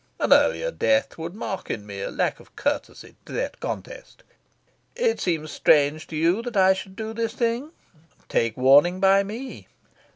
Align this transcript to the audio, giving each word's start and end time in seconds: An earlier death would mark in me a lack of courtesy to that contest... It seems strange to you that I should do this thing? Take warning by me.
An 0.19 0.33
earlier 0.33 0.71
death 0.71 1.19
would 1.19 1.35
mark 1.35 1.69
in 1.69 1.85
me 1.85 2.01
a 2.01 2.09
lack 2.09 2.39
of 2.39 2.55
courtesy 2.55 3.15
to 3.27 3.33
that 3.33 3.59
contest... 3.59 4.23
It 4.95 5.19
seems 5.21 5.51
strange 5.51 6.07
to 6.07 6.15
you 6.15 6.41
that 6.41 6.57
I 6.57 6.73
should 6.73 6.95
do 6.95 7.13
this 7.13 7.35
thing? 7.35 7.71
Take 8.27 8.57
warning 8.57 8.99
by 8.99 9.21
me. 9.21 9.67